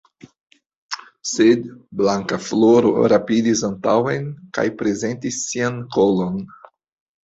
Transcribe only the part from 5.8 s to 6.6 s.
kolon.